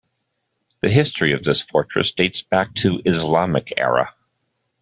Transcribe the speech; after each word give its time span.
The 0.79 0.89
history 0.89 1.31
of 1.33 1.43
this 1.43 1.61
fortress 1.61 2.11
dates 2.11 2.41
back 2.41 2.73
to 2.73 3.03
Islamic 3.05 3.71
era. 3.77 4.11